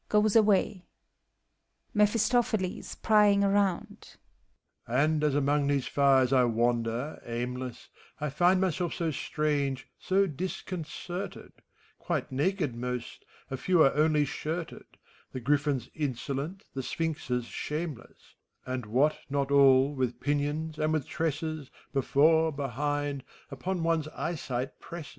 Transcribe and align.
[Goes 0.09 0.33
avxfky, 0.33 0.81
MEPHISTOPHELES 1.93 2.95
{prying 3.03 3.43
around), 3.43 4.15
And 4.87 5.23
as 5.23 5.35
among 5.35 5.67
these 5.67 5.85
fires 5.85 6.33
I 6.33 6.43
wander, 6.45 7.21
aimless, 7.23 7.89
I 8.19 8.31
find 8.31 8.59
myself 8.59 8.95
so 8.95 9.11
strange, 9.11 9.87
so 9.99 10.25
disconcerted: 10.25 11.53
Quite 11.99 12.31
naked 12.31 12.73
most, 12.75 13.25
a 13.51 13.57
few 13.57 13.83
are 13.83 13.93
only 13.93 14.25
shirted; 14.25 14.85
The 15.33 15.39
Griffins 15.39 15.87
insolent, 15.93 16.63
the 16.73 16.81
Sphinxes 16.81 17.45
shameless, 17.45 18.33
And 18.65 18.87
what 18.87 19.19
not 19.29 19.51
all, 19.51 19.93
with 19.93 20.19
pinions 20.19 20.79
and 20.79 20.93
with 20.93 21.05
tresses, 21.05 21.69
Before, 21.93 22.51
behind, 22.51 23.23
upon 23.51 23.83
one's 23.83 24.07
eyesight 24.07 24.79
presses! 24.79 25.09